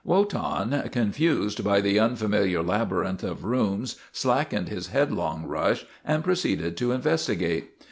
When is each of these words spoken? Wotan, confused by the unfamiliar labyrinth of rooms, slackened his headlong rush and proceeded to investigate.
Wotan, 0.03 0.89
confused 0.91 1.63
by 1.63 1.79
the 1.79 1.99
unfamiliar 1.99 2.63
labyrinth 2.63 3.23
of 3.23 3.43
rooms, 3.43 3.97
slackened 4.11 4.67
his 4.67 4.87
headlong 4.87 5.45
rush 5.45 5.85
and 6.03 6.23
proceeded 6.23 6.75
to 6.77 6.91
investigate. 6.91 7.69